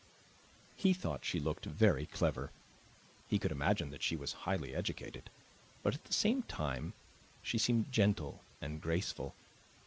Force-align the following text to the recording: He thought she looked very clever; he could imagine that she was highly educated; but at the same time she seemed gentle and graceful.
He 0.75 0.93
thought 0.93 1.23
she 1.23 1.39
looked 1.39 1.65
very 1.65 2.07
clever; 2.07 2.49
he 3.27 3.37
could 3.37 3.51
imagine 3.51 3.91
that 3.91 4.01
she 4.01 4.15
was 4.15 4.33
highly 4.49 4.73
educated; 4.73 5.29
but 5.83 5.93
at 5.93 6.05
the 6.05 6.11
same 6.13 6.41
time 6.41 6.93
she 7.43 7.59
seemed 7.59 7.91
gentle 7.91 8.41
and 8.61 8.81
graceful. 8.81 9.35